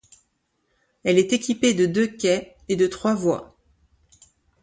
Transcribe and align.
Elle 1.03 1.19
est 1.19 1.31
équipée 1.31 1.75
de 1.75 1.85
deux 1.85 2.07
quais 2.07 2.55
et 2.69 2.75
de 2.75 2.87
trois 2.87 3.13
voies. 3.13 3.55